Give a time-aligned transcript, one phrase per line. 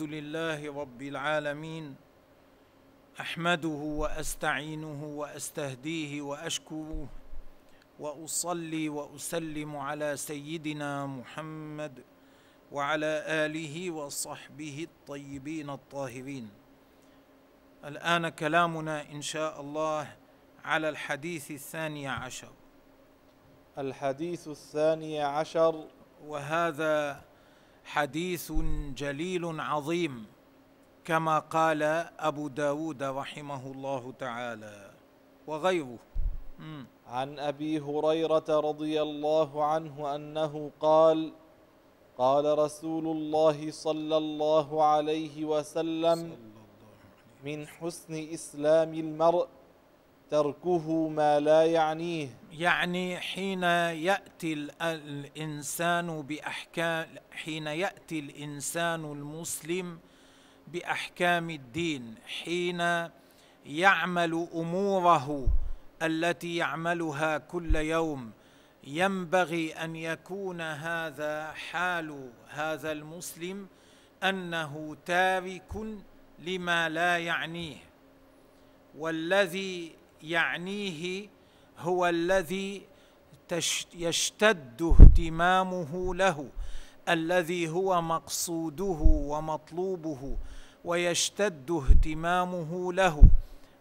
[0.00, 1.96] الحمد لله رب العالمين
[3.20, 7.08] أحمده وأستعينه وأستهديه وأشكره
[7.98, 12.04] وأصلي وأسلم على سيدنا محمد
[12.72, 16.50] وعلى آله وصحبه الطيبين الطاهرين.
[17.84, 20.16] الآن كلامنا إن شاء الله
[20.64, 22.52] على الحديث الثاني عشر.
[23.78, 25.84] الحديث الثاني عشر.
[26.26, 27.29] وهذا
[27.84, 28.52] حديث
[28.96, 30.26] جليل عظيم
[31.04, 31.82] كما قال
[32.18, 34.90] أبو داود رحمه الله تعالى
[35.46, 35.98] وغيره.
[37.06, 41.32] عن أبي هريرة رضي الله عنه أنه قال
[42.18, 46.36] قال رسول الله صلى الله عليه وسلم
[47.44, 49.48] من حسن إسلام المرء
[50.30, 52.28] تركه ما لا يعنيه.
[52.52, 59.98] يعني حين يأتي ال- الإنسان بأحكام حين يأتي الإنسان المسلم
[60.68, 62.14] بأحكام الدين
[62.44, 63.08] حين
[63.66, 65.48] يعمل أموره
[66.02, 68.30] التي يعملها كل يوم
[68.84, 73.66] ينبغي أن يكون هذا حال هذا المسلم
[74.22, 75.72] أنه تارك
[76.38, 77.76] لما لا يعنيه.
[78.98, 81.28] والذي يعنيه
[81.78, 82.82] هو الذي
[83.94, 86.48] يشتد اهتمامه له
[87.08, 90.36] الذي هو مقصوده ومطلوبه
[90.84, 93.22] ويشتد اهتمامه له.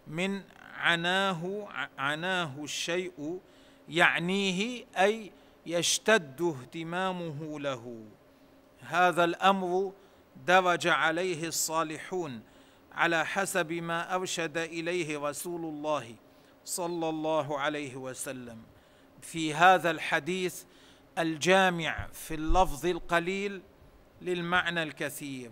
[0.07, 0.41] من
[0.77, 1.67] عناه
[1.97, 3.39] عناه الشيء
[3.89, 5.31] يعنيه أي
[5.65, 8.03] يشتد اهتمامه له.
[8.79, 9.91] هذا الأمر
[10.47, 12.41] درج عليه الصالحون
[12.91, 16.15] على حسب ما أرشد إليه رسول الله.
[16.69, 18.57] صلى الله عليه وسلم.
[19.21, 20.63] في هذا الحديث
[21.17, 23.61] الجامع في اللفظ القليل
[24.21, 25.51] للمعنى الكثير.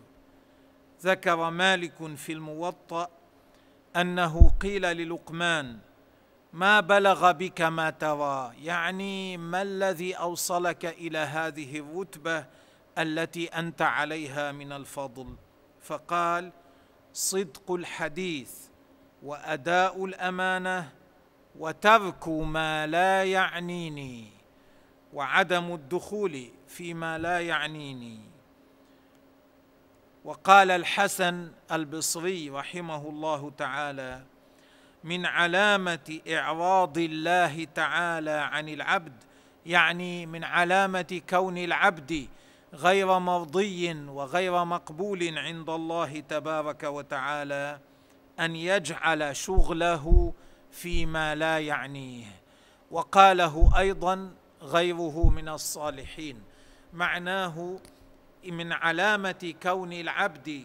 [1.02, 3.10] ذكر مالك في الموطأ
[3.96, 5.80] أنه قيل للقمان
[6.54, 12.46] ما بلغ بك ما ترى يعني ما الذي أوصلك إلى هذه الرتبة
[12.98, 15.36] التي أنت عليها من الفضل؟
[15.82, 16.52] فقال
[17.14, 18.52] صدق الحديث
[19.24, 20.97] وأداء الأمانة
[21.60, 24.28] وترك ما لا يعنيني
[25.14, 28.20] وعدم الدخول فيما لا يعنيني.
[30.26, 34.24] وقال الحسن البصري رحمه الله تعالى
[35.04, 39.14] من علامة إعراض الله تعالى عن العبد
[39.66, 42.28] يعني من علامة كون العبد
[42.74, 47.80] غير مرضي وغير مقبول عند الله تبارك وتعالى
[48.40, 50.34] أن يجعل شغله
[50.72, 52.26] فيما لا يعنيه.
[52.92, 56.42] وقاله أيضا غيره من الصالحين
[56.94, 57.80] معناه
[58.46, 60.64] من علامة كون العبد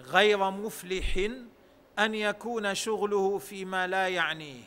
[0.00, 1.30] غير مفلح
[1.98, 4.62] أن يكون شغله فيما لا يعنيه.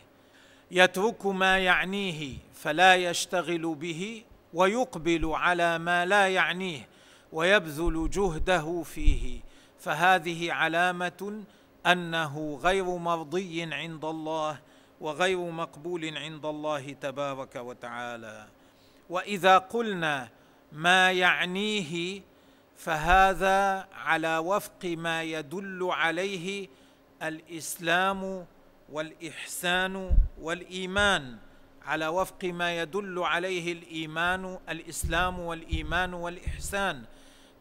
[0.71, 4.23] يترك ما يعنيه فلا يشتغل به
[4.53, 6.87] ويقبل على ما لا يعنيه
[7.31, 9.39] ويبذل جهده فيه.
[9.79, 11.43] فهذه علامة
[11.87, 14.59] أنه غير مرضي عند الله
[15.01, 18.47] وغير مقبول عند الله تبارك وتعالى.
[19.09, 20.29] وإذا قلنا
[20.71, 22.21] ما يعنيه
[22.77, 26.67] فهذا على وفق ما يدل عليه
[27.23, 28.45] الإسلام
[28.89, 30.11] والإحسان
[30.41, 31.37] والإيمان.
[31.85, 37.03] على وفق ما يدل عليه الإيمان الإسلام والإيمان والإحسان.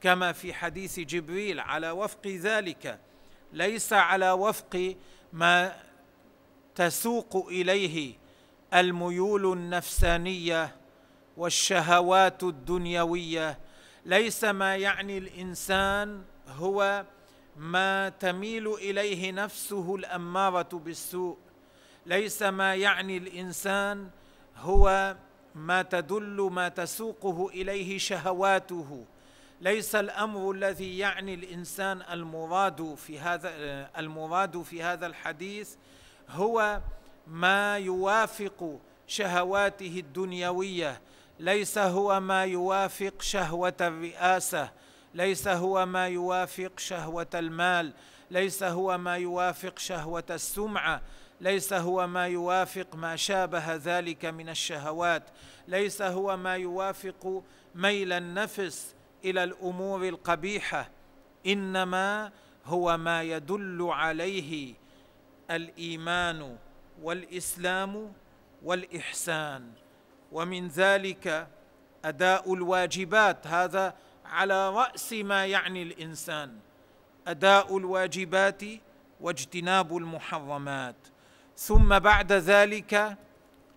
[0.01, 2.99] كما في حديث جبريل على وفق ذلك.
[3.57, 4.97] ليس على وفق
[5.33, 5.77] ما
[6.75, 8.15] تسوق إليه
[8.75, 10.77] الميول النفسانية
[11.37, 13.59] والشهوات الدنيوية.
[14.05, 17.05] ليس ما يعني الإنسان هو
[17.57, 21.39] ما تميل إليه نفسه الأمارة بالسوء.
[22.07, 24.11] ليس ما يعني الإنسان
[24.57, 25.17] هو
[25.55, 29.05] ما تدل ما تسوقه إليه شهواته.
[29.61, 33.51] ليس الأمر الذي يعني الإنسان المراد في هذا
[33.99, 35.75] المراد في هذا الحديث
[36.31, 36.81] هو
[37.27, 41.01] ما يوافق شهواته الدنيوية.
[41.41, 44.71] ليس هو ما يوافق شهوة الرئاسة.
[45.15, 47.93] ليس هو ما يوافق شهوة المال.
[48.31, 51.03] ليس هو ما يوافق شهوة السمعة.
[51.41, 55.23] ليس هو ما يوافق ما شابه ذلك من الشهوات.
[55.69, 57.43] ليس هو ما يوافق
[57.75, 58.96] ميل النفس.
[59.27, 60.91] إلى الأمور القبيحة
[61.47, 62.33] إنما
[62.65, 64.75] هو ما يدل عليه
[65.51, 66.57] الإيمان
[67.03, 68.13] والإسلام
[68.63, 69.71] والإحسان.
[70.33, 71.49] ومن ذلك
[72.05, 73.95] أداء الواجبات هذا
[74.25, 76.59] على رأس ما يعني الإنسان.
[77.27, 78.63] أداء الواجبات
[79.21, 80.97] واجتناب المحرمات.
[81.57, 83.19] ثم بعد ذلك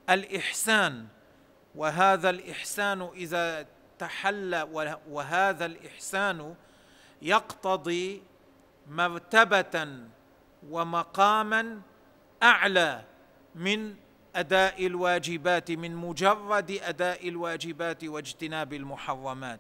[0.10, 1.08] الإحسان.
[1.76, 3.66] وهذا الإحسان إذا
[4.00, 4.68] تحلى
[5.10, 6.56] وهذا الإحسان
[7.22, 8.24] يقتضي
[8.88, 9.88] مرتبة
[10.70, 11.82] ومقاما
[12.44, 13.02] أعلى
[13.56, 13.96] من
[14.36, 19.60] أداء الواجبات من مجرد أداء الواجبات واجتناب المحرمات.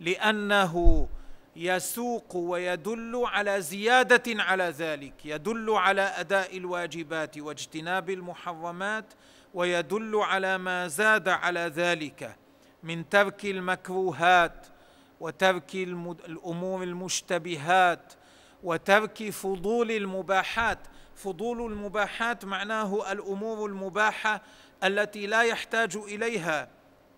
[0.00, 1.08] لأنه
[1.56, 5.14] يسوق ويدل على زيادة على ذلك.
[5.24, 9.04] يدل على أداء الواجبات واجتناب المحرمات
[9.54, 12.36] ويدل على ما زاد على ذلك.
[12.82, 14.66] من ترك المكروهات
[15.20, 18.12] وترك الأمور المشتبهات
[18.62, 20.78] وترك فضول المباحات.
[21.16, 24.42] فضول المباحات معناه الأمور المباحة
[24.84, 26.68] التي لا يحتاج إليها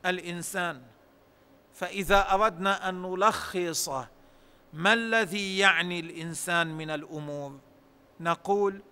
[0.06, 0.82] الإنسان.
[1.74, 3.88] فإذا أردنا أن نلخص
[4.72, 7.58] ما الذي يعني الإنسان من الأمور
[8.20, 8.82] نقول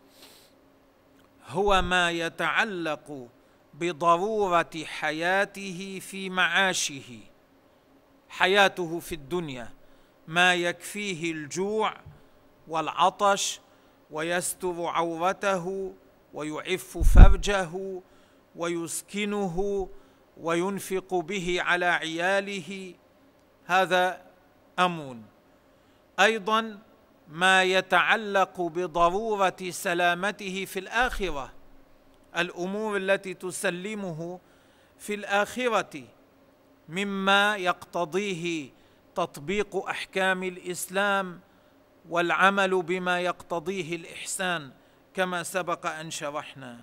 [1.49, 3.29] هو ما يتعلق
[3.75, 7.21] بضرورة حياته في معاشه.
[8.29, 9.69] حياته في الدنيا
[10.29, 11.97] ما يكفيه الجوع
[12.69, 13.61] والعطش
[14.11, 15.95] ويستر عورته
[16.35, 18.01] ويعف فرجه
[18.57, 19.89] ويسكنه
[20.37, 22.95] وينفق به على عياله.
[23.65, 24.23] هذا
[24.79, 25.17] أمر.
[26.21, 26.79] أيضا
[27.29, 31.53] ما يتعلق بضرورة سلامته في الآخرة.
[32.37, 34.41] الأمور التي تسلمه
[34.99, 36.03] في الآخرة
[36.89, 38.71] مما يقتضيه
[39.15, 41.41] تطبيق أحكام الإسلام
[42.09, 44.71] والعمل بما يقتضيه الإحسان
[45.15, 46.81] كما سبق أن شرحنا.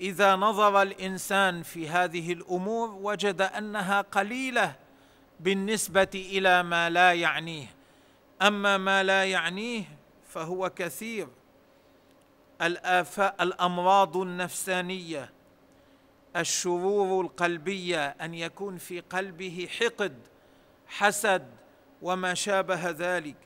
[0.00, 4.74] إذا نظر الإنسان في هذه الأمور وجد أنها قليلة
[5.40, 7.66] بالنسبة إلى ما لا يعنيه.
[8.42, 9.84] أما ما لا يعنيه
[10.28, 11.28] فهو كثير.
[12.62, 15.32] الآفاء الأمراض النفسانية
[16.36, 20.18] الشرور القلبية أن يكون في قلبه حقد
[20.86, 21.46] حسد
[22.02, 23.36] وما شابه ذلك.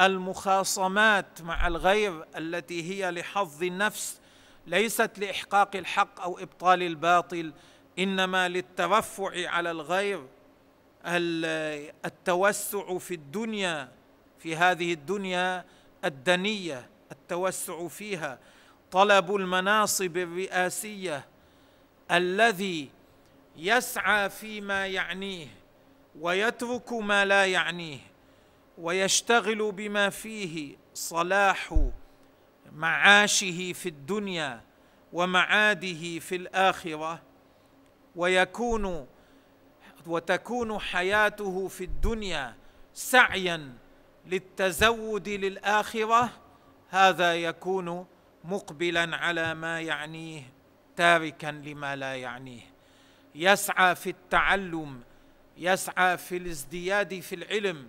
[0.00, 4.20] المخاصمات مع الغير التي هي لحظ النفس
[4.66, 7.52] ليست لإحقاق الحق أو إبطال الباطل
[7.98, 10.26] إنما للترفع على الغير
[12.04, 13.88] التوسع في الدنيا
[14.38, 15.64] في هذه الدنيا
[16.04, 16.88] الدنية.
[17.12, 18.38] التوسع فيها
[18.90, 21.26] طلب المناصب الرئاسية
[22.10, 22.90] الذي
[23.56, 25.46] يسعى فيما يعنيه
[26.20, 27.98] ويترك ما لا يعنيه
[28.78, 31.88] ويشتغل بما فيه صلاح
[32.72, 34.60] معاشه في الدنيا
[35.12, 37.22] ومعاده في الآخرة
[38.16, 39.06] ويكون
[40.06, 42.54] وتكون حياته في الدنيا
[42.94, 43.72] سعيا
[44.26, 46.30] للتزود للآخرة
[46.90, 48.06] هذا يكون
[48.44, 50.42] مقبلا على ما يعنيه
[50.96, 52.62] تاركا لما لا يعنيه.
[53.34, 55.00] يسعى في التعلم
[55.56, 57.88] يسعى في الازدياد في العلم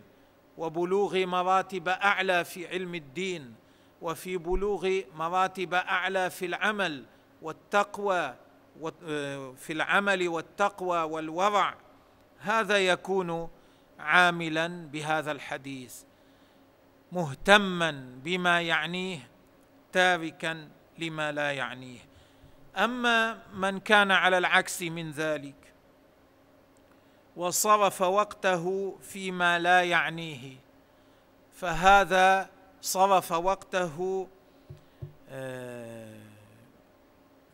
[0.58, 3.56] وبلوغ مراتب أعلى في علم الدين
[4.02, 7.06] وفي بلوغ مراتب أعلى في العمل
[7.42, 8.36] والتقوى
[9.58, 11.76] في العمل والتقوى والورع
[12.40, 13.50] هذا يكون
[14.00, 15.96] عاملا بهذا الحديث.
[17.12, 17.92] مهتما
[18.24, 19.28] بما يعنيه
[19.92, 22.00] تاركا لما لا يعنيه.
[22.78, 25.56] أما من كان على العكس من ذلك
[27.36, 30.56] وصرف وقته فيما لا يعنيه
[31.54, 32.50] فهذا
[32.82, 34.28] صرف وقته
[35.30, 36.20] آه،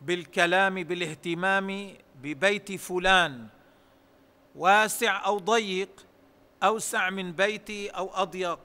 [0.00, 3.46] بالكلام بالاهتمام ببيت فلان
[4.54, 6.06] واسع أو ضيق
[6.62, 8.60] أوسع من بيتي أو أضيق.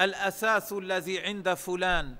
[0.00, 2.16] الاثاث الذي عند فلان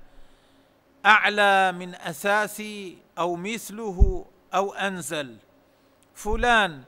[1.06, 5.36] أعلى من اثاثي أو مثله أو أنزل.
[6.14, 6.82] فلان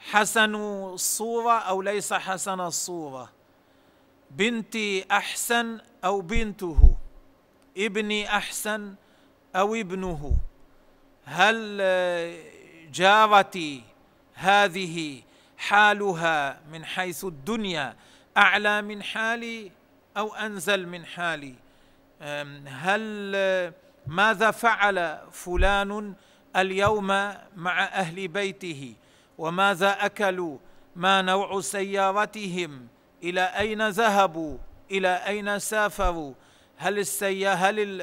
[0.00, 3.32] حسن الصورة أو ليس حسن الصورة.
[4.30, 6.96] بنتي أحسن أو بنته.
[7.76, 8.94] ابني أحسن
[9.56, 10.36] أو ابنه.
[11.24, 11.78] هل
[12.92, 13.82] جارتي
[14.34, 15.22] هذه
[15.58, 17.96] حالها من حيث الدنيا
[18.36, 19.72] أعلى من حالي؟
[20.20, 21.54] أو أنزل من حالي.
[22.66, 23.72] هل
[24.06, 26.14] ماذا فعل فلان
[26.56, 27.06] اليوم
[27.56, 28.94] مع أهل بيته؟
[29.38, 30.58] وماذا أكلوا؟
[30.96, 32.88] ما نوع سيارتهم؟
[33.22, 34.58] إلى أين ذهبوا؟
[34.90, 36.34] إلى أين سافروا؟
[36.76, 38.02] هل السيا هل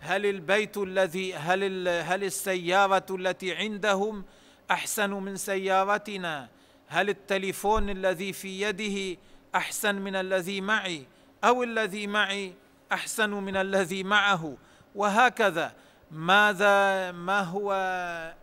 [0.00, 4.24] هل البيت الذي هل هل السيارة التي عندهم
[4.70, 6.48] أحسن من سيارتنا؟
[6.88, 9.20] هل التليفون الذي في يده
[9.54, 11.06] أحسن من الذي معي؟
[11.44, 12.54] أو الذي معي
[12.92, 14.56] أحسن من الذي معه.
[14.94, 15.72] وهكذا.
[16.10, 17.72] ماذا؟ ما هو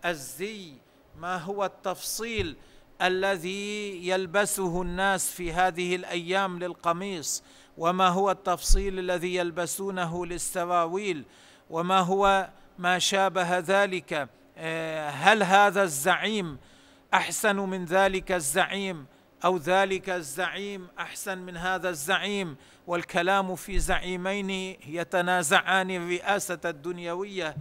[0.05, 0.73] الزي؟
[1.19, 2.55] ما هو التفصيل
[3.01, 7.43] الذي يلبسه الناس في هذه الأيام للقميص؟
[7.77, 11.25] وما هو التفصيل الذي يلبسونه للسراويل
[11.69, 16.57] وما هو ما شابه ذلك؟ آه، هل هذا الزعيم
[17.13, 19.05] أحسن من ذلك الزعيم؟
[19.45, 24.49] أو ذلك الزعيم أحسن من هذا الزعيم والكلام في زعيمين
[24.87, 27.55] يتنازعان الرئاسة الدنيوية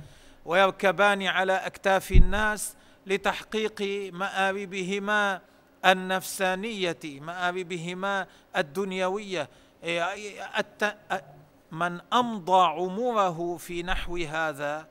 [0.45, 5.41] ويركبان على أكتاف الناس لتحقيق مآربهما
[5.85, 9.49] النفسانية مآربهما الدنيوية.
[11.73, 14.87] من أمضى عمره في نحو هذا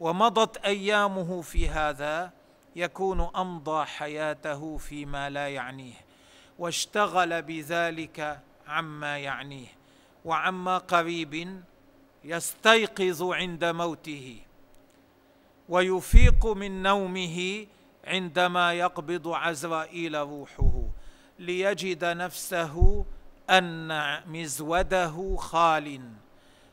[0.00, 2.30] ومضت أيامه في هذا
[2.76, 6.07] يكون أمضى حياته فيما لا يعنيه.
[6.58, 9.66] واشتغل بذلك عما يعنيه
[10.24, 11.62] وعما قريب
[12.24, 14.38] يستيقظ عند موته
[15.68, 17.66] ويفيق من نومه
[18.04, 20.82] عندما يقبض عزرائيل روحه
[21.38, 23.04] ليجد نفسه
[23.50, 26.00] أن مزوده خال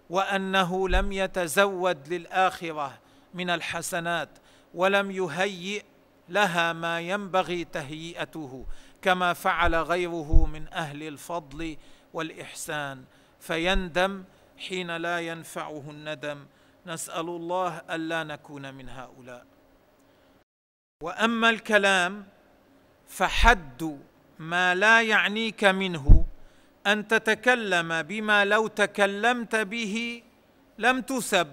[0.10, 2.98] وأنه لم يتزود للآخرة
[3.34, 4.30] من الحسنات
[4.74, 5.84] ولم يهيئ
[6.30, 8.66] لها ما ينبغي تهيئته.
[9.06, 11.78] كما فعل غيره من أهل الفضل
[12.14, 13.04] والإحسان.
[13.40, 14.24] فيندم
[14.58, 16.46] حين لا ينفعه الندم.
[16.86, 19.46] نسأل الله ألا نكون من هؤلاء.
[21.04, 22.26] وأما الكلام
[23.08, 24.00] فحد
[24.40, 26.26] ما لا يعنيك منه
[26.88, 30.24] أن تتكلم بما لو تكلمت به
[30.78, 31.48] لم تسب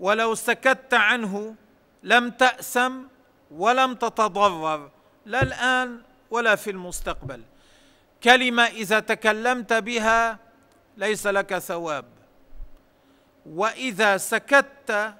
[0.00, 1.54] ولو سكت عنه
[2.02, 3.08] لم تأسم
[3.50, 4.90] ولم تتضرر.
[5.26, 7.42] لا الآن ولا في المستقبل.
[8.22, 10.38] كلمة إذا تكلمت بها
[10.96, 12.04] ليس لك ثواب.
[13.46, 15.14] وإذا سكت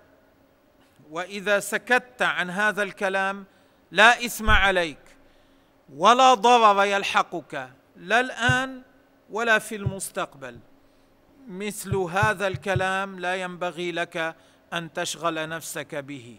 [1.10, 3.44] وإذا سكت عن هذا الكلام
[3.90, 4.98] لا إثم عليك
[5.96, 8.82] ولا ضرر يلحقك لا الآن
[9.30, 10.58] ولا في المستقبل.
[11.48, 14.36] مثل هذا الكلام لا ينبغي لك
[14.72, 16.36] أن تشغل نفسك به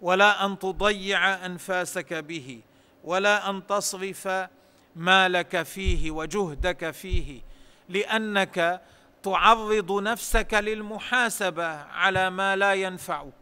[0.00, 2.60] ولا أن تضيع أنفاسك به.
[3.04, 4.48] ولا أن تصرف
[4.96, 7.40] مالك فيه وجهدك فيه
[7.88, 8.80] لأنك
[9.22, 13.32] تعرض نفسك للمحاسبة على ما لا ينفعك.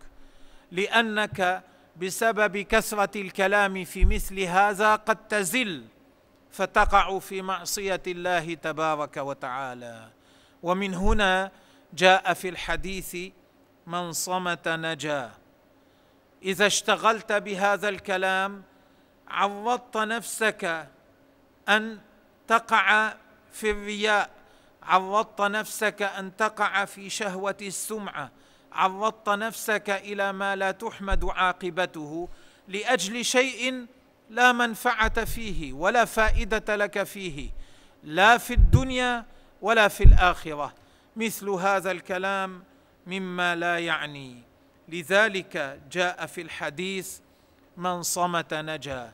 [0.73, 1.63] لأنك
[1.97, 5.85] بسبب كثرة الكلام في مثل هذا قد تزل
[6.51, 10.09] فتقع في معصية الله تبارك وتعالى.
[10.63, 11.51] ومن هنا
[11.95, 13.17] جاء في الحديث
[13.87, 15.31] من صمت نجا.
[16.43, 18.63] إذا اشتغلت بهذا الكلام
[19.31, 20.87] عرضت نفسك
[21.69, 21.99] أن
[22.49, 23.15] تقع
[23.53, 24.31] في الرياء.
[24.83, 28.31] عرضت نفسك أن تقع في شهوة السمعة.
[28.73, 32.29] عرضت نفسك إلى ما لا تحمد عاقبته
[32.69, 33.87] لأجل شيء
[34.31, 37.51] لا منفعة فيه ولا فائدة لك فيه
[38.03, 39.25] لا في الدنيا
[39.63, 40.75] ولا في الآخرة.
[41.17, 42.63] مثل هذا الكلام
[43.07, 44.43] مما لا يعني.
[44.89, 47.19] لذلك جاء في الحديث
[47.77, 49.13] من صمت نجا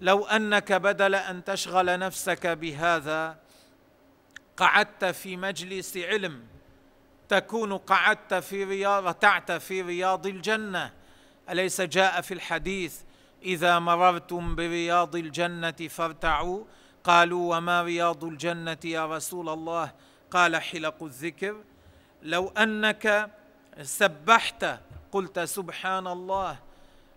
[0.00, 3.36] لو أنك بدل أن تشغل نفسك بهذا
[4.56, 6.44] قعدت في مجلس علم
[7.28, 10.92] تكون قعدت في رياض رتعت في رياض الجنة.
[11.50, 13.00] أليس جاء في الحديث
[13.42, 16.64] إذا مررتم برياض الجنة فارتعوا؟
[17.04, 19.92] قالوا وما رياض الجنة يا رسول الله؟
[20.30, 21.56] قال حلق الذكر.
[22.22, 23.30] لو أنك
[23.82, 24.66] سبحت
[25.12, 26.58] قلت سبحان الله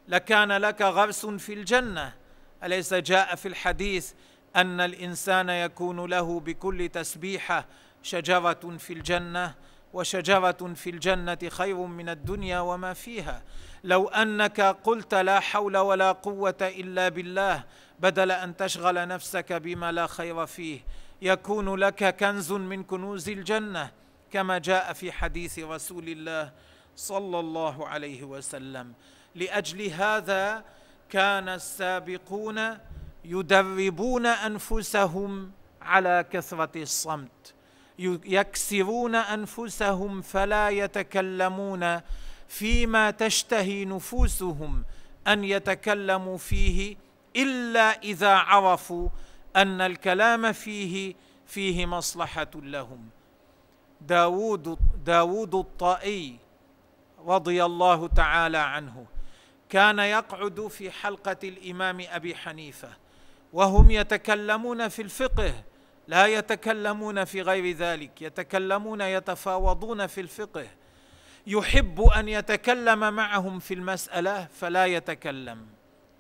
[0.08, 2.19] لكان لك غرس في الجنة.
[2.64, 4.12] أليس جاء في الحديث
[4.56, 7.66] أن الإنسان يكون له بكل تسبيحة
[8.04, 9.56] شجرة في الجنة؟
[9.94, 13.44] وشجرة في الجنة خير من الدنيا وما فيها.
[13.84, 17.64] لو أنك قلت لا حول ولا قوة إلا بالله
[18.00, 20.80] بدل أن تشغل نفسك بما لا خير فيه.
[21.22, 23.92] يكون لك كنز من كنوز الجنة
[24.32, 26.52] كما جاء في حديث رسول الله
[26.96, 28.94] صلى الله عليه وسلم.
[29.36, 30.64] لأجل هذا
[31.10, 32.78] كان السابقون
[33.26, 35.52] يدربون أنفسهم
[35.82, 37.54] على كثرة الصمت.
[38.26, 42.00] يكسرون أنفسهم فلا يتكلمون
[42.48, 44.84] فيما تشتهي نفوسهم
[45.28, 46.96] أن يتكلموا فيه
[47.36, 49.10] إلا إذا عرفوا
[49.56, 51.16] أن الكلام فيه
[51.48, 53.10] فيه مصلحة لهم.
[54.02, 56.36] داود داود الطائي
[57.26, 59.06] رضي الله تعالى عنه
[59.70, 62.90] كان يقعد في حلقة الإمام أبي حنيفة
[63.54, 65.54] وهم يتكلمون في الفقه
[66.08, 70.68] لا يتكلمون في غير ذلك يتكلمون يتفاوضون في الفقه.
[71.48, 75.66] يحب أن يتكلم معهم في المسألة فلا يتكلم.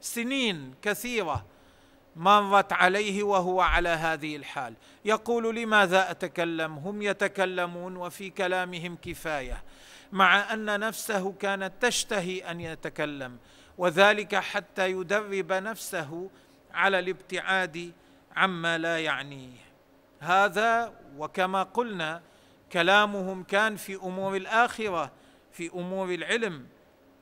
[0.02, 1.46] سنين كثيرة
[2.16, 4.74] مرت عليه وهو على هذه الحال.
[5.06, 9.64] يقول لماذا أتكلم؟ هم يتكلمون وفي كلامهم كفاية.
[10.12, 13.38] مع أن نفسه كانت تشتهي أن يتكلم
[13.78, 16.30] وذلك حتى يدرب نفسه
[16.74, 17.94] على الابتعاد
[18.36, 19.58] عما لا يعنيه.
[20.20, 22.22] هذا وكما قلنا
[22.72, 25.12] كلامهم كان في أمور الآخرة
[25.52, 26.68] في أمور العلم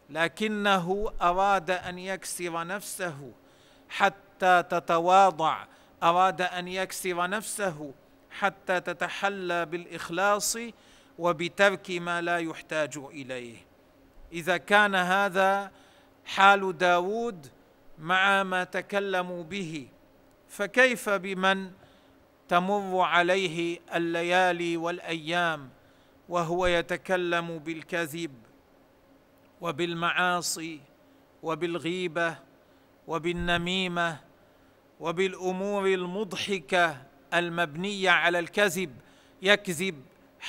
[0.09, 3.31] لكنه أراد أن يكسر نفسه
[3.89, 5.65] حتى تتواضع
[6.03, 7.93] أراد أن يكسر نفسه
[8.31, 10.57] حتى تتحلى بالإخلاص
[11.19, 13.57] وبترك ما لا يحتاج إليه.
[14.31, 15.71] إذا كان هذا
[16.25, 17.47] حال داود
[17.99, 19.87] مع ما تكلموا به
[20.47, 21.71] فكيف بمن
[22.47, 25.69] تمر عليه الليالي والأيام
[26.29, 28.31] وهو يتكلم بالكذب
[29.61, 30.79] وبالمعاصي
[31.43, 32.37] وبالغيبة
[33.07, 34.19] وبالنميمة
[34.99, 36.97] وبالأمور المضحكة
[37.33, 38.95] المبنية على الكذب
[39.41, 39.95] يكذب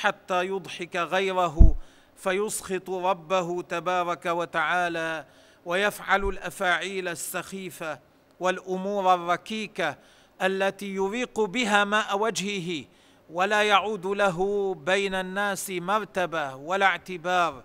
[0.00, 1.76] حتى يضحك غيره
[2.16, 5.26] فيسخط ربه تبارك وتعالى
[5.64, 7.98] ويفعل الأفاعيل السخيفة
[8.40, 9.96] والأمور الركيكة
[10.42, 12.84] التي يريق بها ماء وجهه
[13.30, 17.64] ولا يعود له بين الناس مرتبة ولا اعتبار.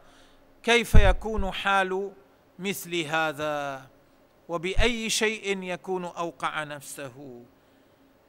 [0.64, 2.12] كيف يكون حال
[2.60, 3.88] مثل هذا؟
[4.50, 7.44] وبأي شيء يكون أوقع نفسه؟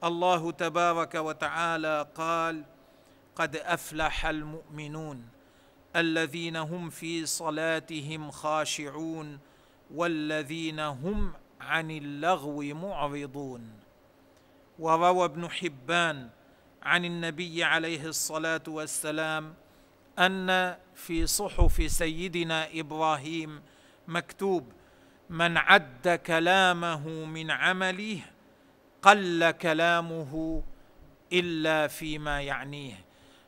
[0.03, 2.74] الله تبارك وتعالى قال
[3.35, 5.27] قد أفلح المؤمنون
[5.95, 9.39] الذين هم في صلاتهم خاشعون
[9.93, 13.79] والذين هم عن اللغو معرضون.
[14.79, 16.29] وروى ابن حبان
[16.83, 19.53] عن النبي عليه الصلاة والسلام
[20.19, 23.61] أن في صحف سيدنا إبراهيم
[24.07, 24.71] مكتوب
[25.29, 28.19] من عد كلامه من عمله
[29.01, 30.63] قل كلامه
[31.33, 33.05] إلا فيما يعنيه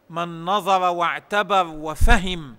[0.09, 2.55] من نظر واعتبر وفهم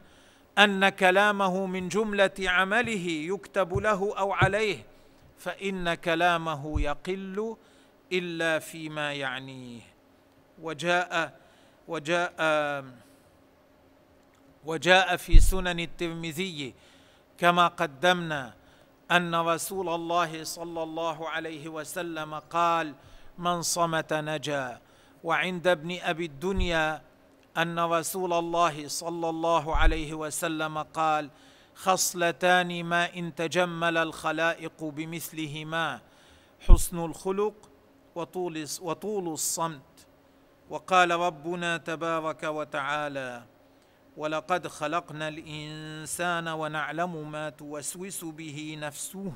[0.59, 4.85] أن كلامه من جملة عمله يكتب له أو عليه
[5.39, 7.57] فإن كلامه يقل
[8.13, 9.81] إلا فيما يعنيه.
[10.63, 11.39] وجاء
[11.89, 12.35] وجاء
[14.65, 16.75] وجاء في سنن الترمذي
[17.39, 18.55] كما قدمنا
[19.11, 22.95] أن رسول الله صلى الله عليه وسلم قال
[23.39, 24.81] من صمت نجا
[25.25, 27.03] وعند ابن أبي الدنيا
[27.59, 31.31] أن رسول الله صلى الله عليه وسلم قال
[31.75, 36.01] خصلتان ما إن تجمل الخلائق بمثلهما
[36.61, 37.71] حسن الخلق
[38.15, 40.07] وطول وطول الصمت.
[40.71, 43.45] وقال ربنا تبارك وتعالى
[44.17, 49.33] ولقد خلقنا الإنسان ونعلم ما توسوس به نفسه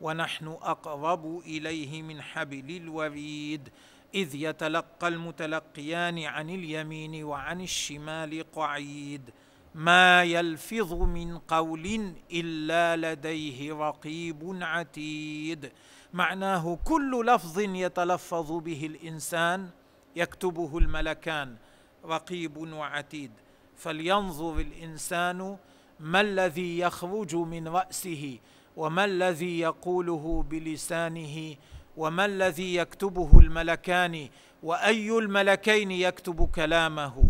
[0.00, 3.68] ونحن أقرب إليه من حبل الوريد.
[4.14, 9.30] إذ يتلقى المتلقيان عن اليمين وعن الشمال قعيد.
[9.74, 15.72] ما يلفظ من قول إلا لديه رقيب عتيد.
[16.12, 19.68] معناه كل لفظ يتلفظ به الإنسان
[20.16, 21.56] يكتبه الملكان
[22.04, 23.30] رقيب وعتيد.
[23.76, 25.56] فلينظر الإنسان
[26.00, 28.38] ما الذي يخرج من رأسه
[28.76, 31.56] وما الذي يقوله بلسانه
[31.96, 34.28] وما الذي يكتبه الملكان
[34.62, 37.24] وأي الملكين يكتب كلامه؟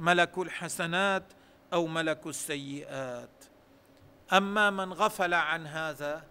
[0.00, 1.22] ملك الحسنات
[1.72, 3.44] أو ملك السيئات.
[4.32, 6.24] أما من غفل عن هذا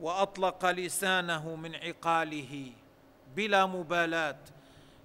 [0.00, 2.72] وأطلق لسانه من عقاله
[3.36, 4.38] بلا مبالاة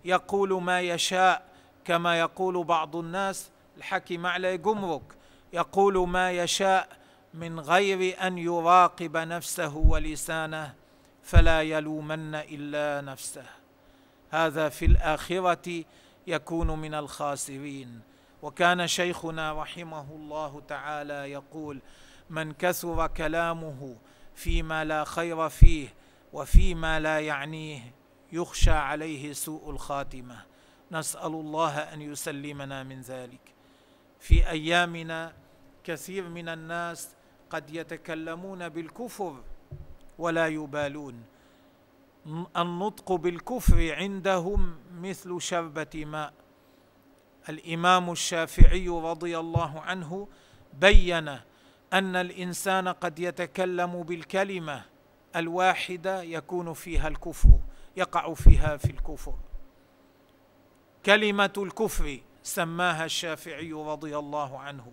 [0.06, 1.44] يقول ما يشاء
[1.86, 5.02] كما يقول بعض الناس الحكي عليه جمرك
[5.54, 6.88] يقول ما يشاء
[7.34, 10.74] من غير أن يراقب نفسه ولسانه.
[11.28, 13.46] فلا يلومن إلا نفسه.
[14.30, 15.84] هذا في الآخرة
[16.28, 18.02] يكون من الخاسرين.
[18.42, 21.82] وكان شيخنا رحمه الله تعالى يقول
[22.30, 23.96] من كثر كلامه
[24.36, 25.88] فيما لا خير فيه
[26.34, 27.94] وفيما لا يعنيه
[28.32, 30.46] يخشى عليه سوء الخاتمة.
[30.92, 33.54] نسأل الله أن يسلمنا من ذلك.
[34.20, 35.34] في أيامنا
[35.84, 37.10] كثير من الناس
[37.50, 39.44] قد يتكلمون بالكفر
[40.18, 41.24] ولا يبالون.
[42.58, 46.34] النطق بالكفر عندهم مثل شربة ماء.
[47.50, 50.28] الإمام الشافعي رضي الله عنه
[50.74, 51.28] بين
[51.94, 54.82] أن الإنسان قد يتكلم بالكلمة
[55.36, 57.60] الواحدة يكون فيها الكفر
[57.98, 59.36] يقع فيها في الكفر.
[61.06, 64.92] كلمة الكفر سماها الشافعي رضي الله عنه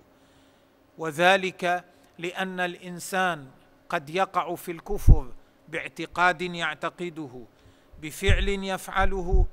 [0.99, 1.85] وذلك
[2.19, 3.47] لأن الإنسان
[3.89, 5.33] قد يقع في الكفر
[5.69, 7.45] باعتقاد يعتقده
[8.03, 9.47] بفعل يفعله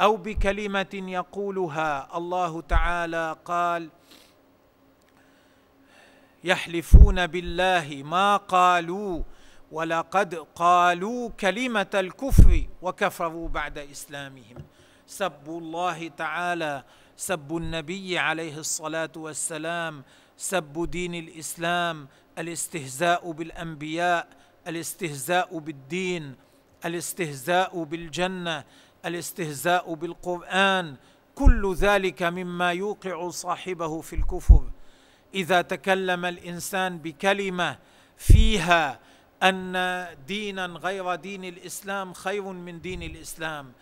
[0.00, 2.16] أو بكلمة يقولها.
[2.16, 3.88] الله تعالى قال
[6.44, 9.22] يحلفون بالله ما قالوا
[9.72, 14.56] ولقد قالوا كلمة الكفر وكفروا بعد إسلامهم.
[15.06, 16.84] سبوا الله تعالى
[17.16, 20.04] سبوا النبي عليه الصلاة والسلام
[20.36, 24.28] سب دين الإسلام الاستهزاء بالأنبياء
[24.68, 26.36] الاستهزاء بالدين
[26.84, 28.64] الاستهزاء بالجنة
[29.06, 30.96] الاستهزاء بالقرآن
[31.34, 34.70] كل ذلك مما يوقع صاحبه في الكفر.
[35.34, 37.78] إذا تكلم الإنسان بكلمة
[38.16, 39.00] فيها
[39.42, 43.72] أن دينا غير دين الإسلام خير من دين الإسلام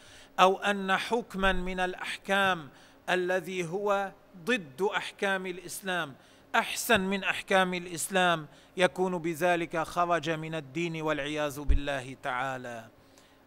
[0.40, 2.68] أو أن حكما من الأحكام
[3.10, 4.12] الذي هو
[4.44, 6.14] ضد أحكام الإسلام
[6.56, 12.88] أحسن من أحكام الإسلام يكون بذلك خرج من الدين والعياذ بالله تعالى.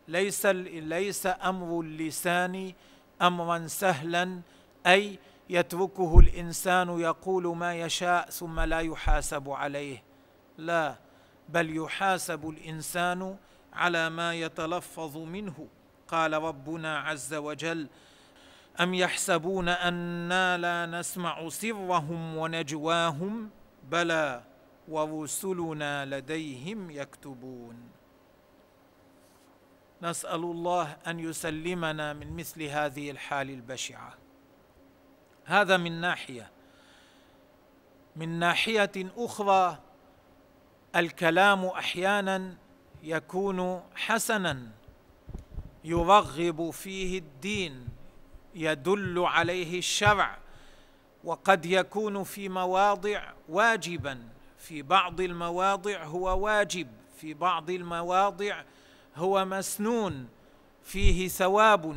[0.07, 2.73] ليس ليس أمر اللسان
[3.21, 4.41] امرا سهلا
[4.87, 5.19] أي
[5.49, 10.03] يتركه الإنسان يقول ما يشاء ثم لا يحاسب عليه.
[10.57, 10.95] لا
[11.49, 13.37] بل يحاسب الإنسان
[13.73, 15.67] على ما يتلفظ منه.
[16.07, 17.89] قال ربنا عز وجل
[18.79, 23.49] أم يحسبون أنا لا نسمع سرهم ونجواهم؟
[23.83, 24.43] بلى
[24.87, 27.89] ورسلنا لديهم يكتبون.
[30.01, 34.13] نسأل الله أن يسلمنا من مثل هذه الحال البشعة.
[35.45, 36.51] هذا من ناحية.
[38.15, 39.77] من ناحية أخرى
[40.95, 42.57] الكلام أحيانا
[43.03, 44.67] يكون حسنا
[45.83, 47.98] يرغب فيه الدين.
[48.55, 50.37] يدل عليه الشرع
[51.23, 54.23] وقد يكون في مواضع واجبا.
[54.57, 58.61] في بعض المواضع هو واجب في بعض المواضع
[59.15, 60.27] هو مسنون
[60.83, 61.95] فيه ثواب.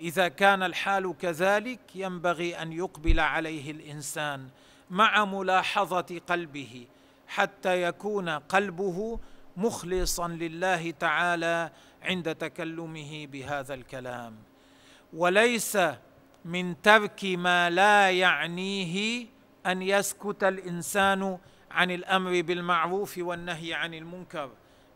[0.00, 4.48] إذا كان الحال كذلك ينبغي أن يقبل عليه الإنسان
[4.90, 6.86] مع ملاحظة قلبه
[7.28, 9.18] حتى يكون قلبه
[9.56, 11.70] مخلصا لله تعالى
[12.02, 14.36] عند تكلمه بهذا الكلام.
[15.16, 15.78] وليس
[16.44, 19.26] من ترك ما لا يعنيه
[19.66, 21.38] أن يسكت الإنسان
[21.70, 24.50] عن الأمر بالمعروف والنهي عن المنكر.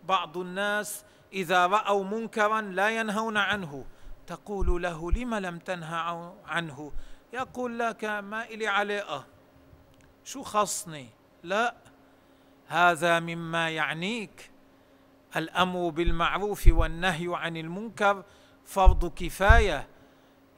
[0.08, 3.84] بعض الناس إذا رأوا منكرا لا ينهون عنه.
[4.26, 6.92] تقول له لم لم تنهى عنه؟
[7.32, 9.26] يقول لك ما إلي عليه
[10.24, 11.08] شو خصني؟
[11.42, 11.74] لا
[12.66, 14.50] هذا مما يعنيك.
[15.36, 18.24] الأمر بالمعروف والنهي عن المنكر
[18.64, 19.86] فرض كفاية.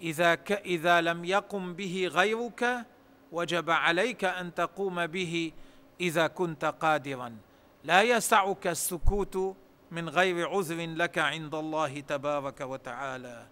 [0.03, 2.87] إذا ك إذا لم يقم به غيرك
[3.33, 5.53] وجب عليك أن تقوم به
[6.01, 7.37] إذا كنت قادرا.
[7.85, 9.57] لا يسعك السكوت
[9.91, 13.47] من غير عذر لك عند الله تبارك وتعالى.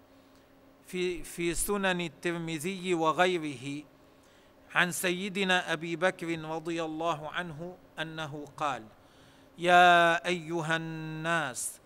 [0.87, 3.85] في في سنن الترمذي وغيره
[4.75, 8.83] عن سيدنا أبي بكر رضي الله عنه أنه قال
[9.59, 11.81] يا أيها الناس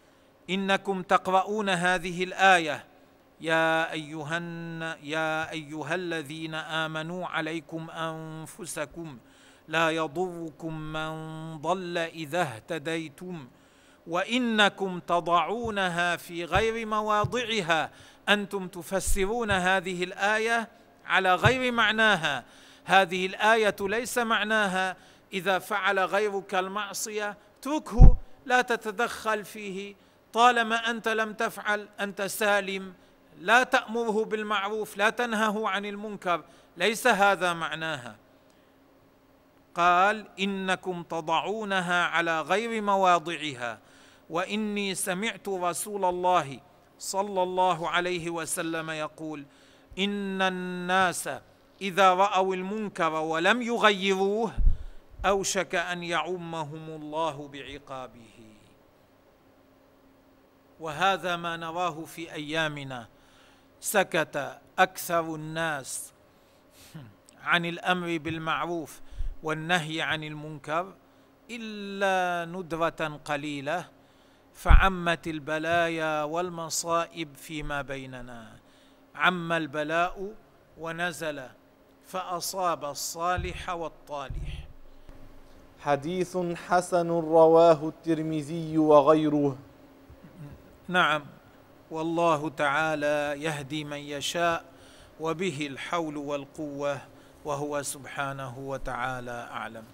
[0.50, 2.85] إنكم تقرؤون هذه الآية
[3.45, 4.39] يا ايها
[5.03, 9.19] يا ايها الذين آمنوا عليكم أنفسكم
[9.69, 11.13] لا يضركم من
[11.59, 13.49] ضل إذا اهتديتم
[14.07, 17.91] وإنكم تضعونها في غير مواضعها.
[18.29, 20.69] أنتم تفسرون هذه الآية
[21.07, 22.45] على غير معناها.
[22.85, 24.97] هذه الآية ليس معناها.
[25.33, 29.95] إذا فعل غيرك المعصية اتركه لا تتدخل فيه.
[30.33, 32.95] طالما أنت لم تفعل أنت سالم.
[33.40, 36.44] لا تأمره بالمعروف لا تنهه عن المنكر.
[36.77, 38.16] ليس هذا معناها.
[39.75, 43.79] قال إنكم تضعونها على غير مواضعها.
[44.31, 46.61] وإني سمعت رسول الله
[46.99, 49.44] صلى الله عليه وسلم يقول
[49.99, 51.31] إن الناس
[51.83, 54.53] إذا رأوا المنكر ولم يغيروه
[55.25, 58.55] أوشك أن يعمهم الله بعقابه.
[60.81, 63.09] وهذا ما نراه في أيامنا.
[63.85, 66.12] سكت أكثر الناس
[67.51, 69.01] عن الأمر بالمعروف
[69.42, 70.92] والنهي عن المنكر
[71.51, 73.85] إلا ندرة قليلة
[74.55, 78.57] فعمت البلايا والمصائب فيما بيننا.
[79.14, 80.33] عم البلاء
[80.79, 81.42] ونزل
[82.07, 84.66] فأصاب الصالح والطالح.
[85.81, 86.37] حديث
[86.68, 89.57] حسن رواه الترمذي وغيره.
[90.88, 91.23] نعم.
[91.90, 94.64] والله تعالى يهدي من يشاء
[95.20, 96.99] وبه الحول والقوة
[97.44, 99.85] وهو سبحانه وتعالى أعلم.